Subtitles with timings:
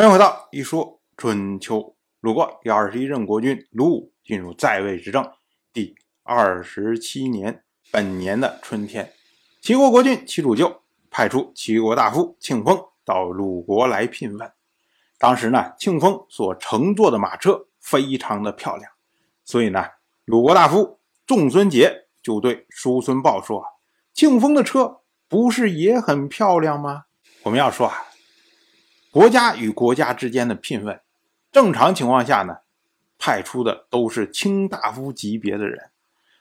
[0.00, 1.94] 欢迎回到一说春秋。
[2.22, 5.30] 鲁国第二十一任国君鲁武进入在位执政
[5.74, 9.12] 第二十七年，本年的春天，
[9.60, 14.50] 齐国国君齐楚就派出齐国大夫庆丰到鲁国来聘问。
[15.18, 18.90] 当时呢，庆丰所乘坐的马车非常的漂亮，
[19.44, 19.84] 所以呢，
[20.24, 23.62] 鲁国大夫仲孙杰就对叔孙豹说
[24.14, 27.04] ：“庆丰的车不是也很漂亮吗？”
[27.44, 28.06] 我们要说啊，
[29.12, 31.00] 国家与国家之间的聘问。
[31.50, 32.58] 正常情况下呢，
[33.18, 35.90] 派出的都是卿大夫级别的人，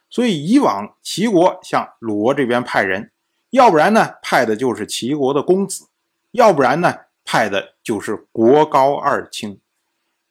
[0.08, 3.12] 所以以往齐国向鲁国这边派人，
[3.50, 5.88] 要不然呢派的就是齐国的公子，
[6.32, 6.94] 要不然呢
[7.26, 9.60] 派的就是国高二卿。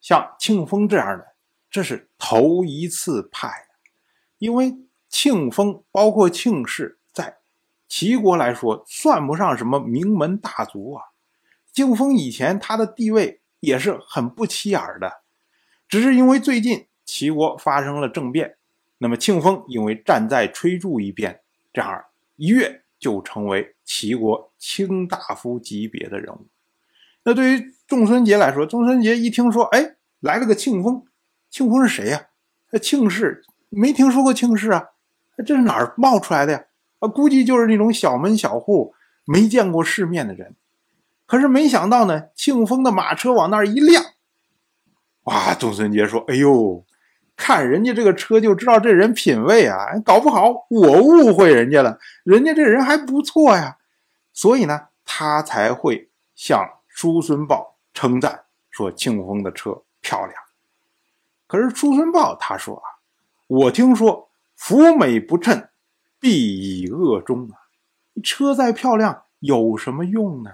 [0.01, 1.35] 像庆丰这样的，
[1.69, 3.91] 这是头一次派的，
[4.39, 7.39] 因为庆丰包括庆氏在
[7.89, 11.07] 齐国来说算不上什么名门大族啊。
[11.79, 13.41] 庆丰以前他的地位。
[13.61, 15.23] 也是很不起眼的，
[15.89, 18.57] 只是因为最近齐国发生了政变，
[18.99, 21.41] 那么庆丰因为站在崔杼一边，
[21.73, 22.05] 这样
[22.37, 26.47] 一跃就成为齐国卿大夫级别的人物。
[27.25, 31.05] 那对于仲孙杰来说，仲孙杰一听说，哎，来了个庆丰，
[31.51, 32.29] 庆丰是谁呀？
[32.81, 34.91] 庆氏没听说过庆氏啊，
[35.45, 36.65] 这是哪儿冒出来的呀？
[37.01, 40.55] 啊，估计就是那种小门小户，没见过世面的人。
[41.29, 44.03] 可是没想到呢，庆丰的马车往那儿一亮，
[45.25, 45.53] 哇！
[45.53, 46.87] 仲孙杰说：“哎呦，
[47.37, 53.77] 看人家这个车就知道这人品位啊，搞不好我误会人家了，人家这人还不错呀。”
[54.33, 60.33] 所以呢，他才会向叔孙豹称赞说：“庆丰的车漂亮。”
[61.47, 63.05] 可是叔孙豹他说啊
[63.47, 65.69] ：“我听说福美不称，
[66.19, 67.69] 必以恶终啊！
[68.25, 70.51] 车再漂亮有什么用呢？”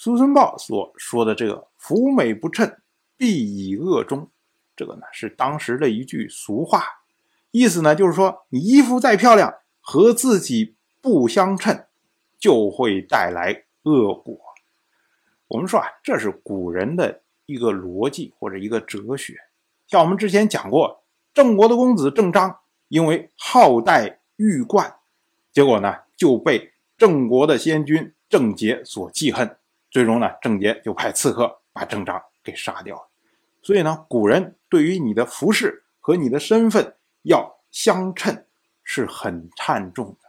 [0.00, 2.72] 苏孙豹所说的这个“福美不称，
[3.16, 4.30] 必以恶终”，
[4.76, 6.84] 这个呢是当时的一句俗话，
[7.50, 11.84] 意思呢就是说，你衣服再漂亮，和自己不相称，
[12.38, 14.38] 就会带来恶果。
[15.48, 19.36] 我们说啊，这是古人的一个逻辑或者一个哲学。
[19.88, 21.02] 像我们之前讲过，
[21.34, 24.94] 郑国的公子郑章，因为好戴玉冠，
[25.50, 29.56] 结果呢就被郑国的先君郑杰所记恨。
[29.90, 33.02] 最终呢，郑杰就派刺客把郑章给杀掉了。
[33.62, 38.44] 所以呢，古人对于你的服饰和你的身份要相称，
[38.82, 40.28] 是很看重的。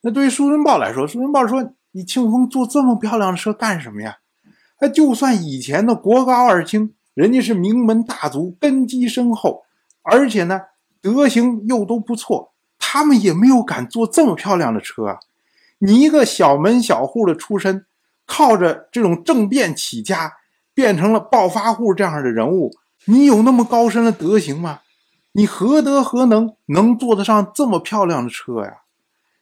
[0.00, 4.18] 那对于叔孙豹来说，叔孙豹说：“你庆丰坐这么漂亮的车干什么呀？
[4.80, 9.64] 那就算以前的国高二卿，人家是名门大族，根基深厚，
[10.02, 10.62] 而且呢，
[11.02, 15.18] 德行又都不错，他们也没有敢坐这么漂亮的车啊。
[15.78, 17.84] 你一个小门小户的出身。”
[18.30, 20.36] 靠着这种政变起家，
[20.72, 22.70] 变成了暴发户这样的人物，
[23.06, 24.82] 你有那么高深的德行吗？
[25.32, 28.82] 你何德何能，能坐得上这么漂亮的车呀？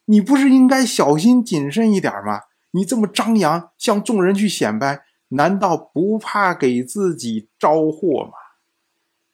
[0.07, 2.45] 你不是应该小心谨慎一点吗？
[2.71, 8.33] 你这么张扬，向众人去显摆，难道不怕给自己招祸吗？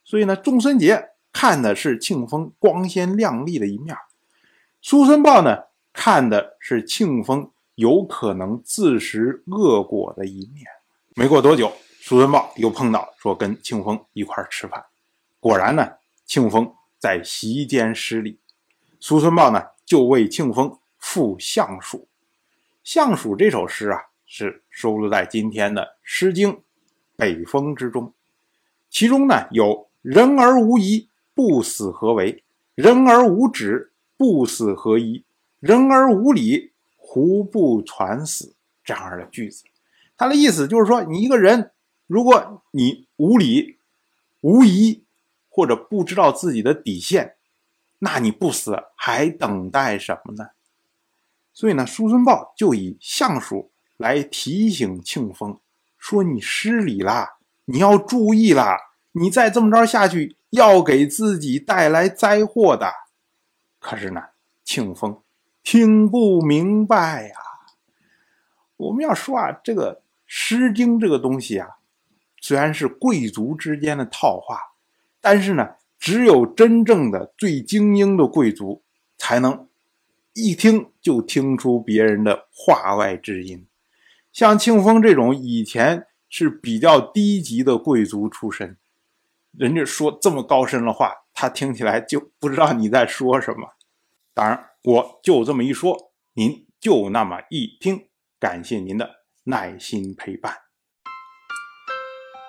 [0.03, 3.95] 所以呢，仲孙杰看的是庆丰光鲜亮丽的一面，
[4.81, 5.59] 苏孙豹呢
[5.93, 7.51] 看的是庆丰。
[7.75, 10.65] 有可能自食恶果的一面。
[11.15, 11.71] 没过多久，
[12.01, 14.85] 苏孙豹又碰到说跟庆丰一块吃饭，
[15.39, 15.93] 果然呢，
[16.25, 18.39] 庆丰在席间失礼，
[18.99, 22.07] 苏孙豹呢就为庆丰赋相属。
[22.83, 26.53] 相属这首诗啊，是收录在今天的《诗经·
[27.15, 28.13] 北风》之中，
[28.89, 32.43] 其中呢有“人而无仪，不死何为？
[32.75, 35.23] 人而无止，不死何宜？
[35.59, 36.73] 人而无礼。”
[37.07, 39.63] 胡不传死这样的句子，
[40.17, 41.71] 他的意思就是说，你一个人，
[42.07, 43.77] 如果你无理、
[44.41, 45.03] 无疑，
[45.49, 47.35] 或者不知道自己的底线，
[47.99, 50.49] 那你不死还等待什么呢？
[51.53, 55.59] 所以呢，叔孙豹就以相术来提醒庆丰，
[55.97, 58.77] 说你失礼啦，你要注意啦，
[59.13, 62.91] 你再这么着下去，要给自己带来灾祸的。
[63.79, 64.21] 可是呢，
[64.63, 65.21] 庆丰。
[65.65, 67.35] 听不明白呀！
[68.77, 69.95] 我们要说啊，这个
[70.27, 71.67] 《诗经》这个东西啊，
[72.39, 74.59] 虽然是贵族之间的套话，
[75.19, 78.83] 但是呢，只有真正的最精英的贵族
[79.17, 79.67] 才能
[80.33, 83.65] 一听就听出别人的话外之音。
[84.31, 88.77] 像庆丰这种以前是比较低级的贵族出身，
[89.57, 93.71] 人家说这么高深的话，他听起来就不知道你在说什么。
[94.35, 94.63] 当然。
[94.83, 95.97] 我就这么一说，
[96.33, 98.07] 您就那么一听，
[98.39, 99.09] 感谢您的
[99.45, 100.55] 耐心陪伴。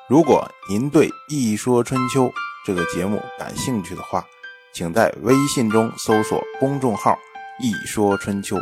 [0.06, 2.24] 如果您对《一说春秋》
[2.66, 4.22] 这个节目感兴趣的话，
[4.74, 7.16] 请在微信中搜索公众号
[7.58, 8.58] “一说春秋”，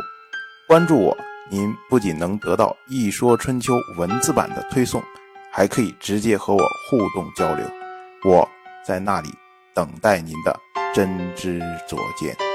[0.69, 1.17] 关注我。
[1.51, 5.03] 您不仅能得到《一说春秋》文字版的推送，
[5.51, 7.69] 还可以直接和我互动交流。
[8.23, 8.49] 我
[8.85, 9.29] 在那里
[9.73, 10.57] 等待您的
[10.93, 12.54] 真知灼见。